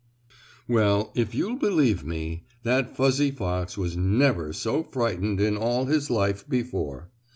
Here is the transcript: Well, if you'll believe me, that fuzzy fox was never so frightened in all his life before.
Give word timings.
Well, 0.67 1.11
if 1.13 1.35
you'll 1.35 1.57
believe 1.57 2.03
me, 2.03 2.47
that 2.63 2.95
fuzzy 2.97 3.29
fox 3.29 3.77
was 3.77 3.95
never 3.95 4.51
so 4.51 4.81
frightened 4.81 5.39
in 5.39 5.55
all 5.55 5.85
his 5.85 6.09
life 6.09 6.49
before. 6.49 7.11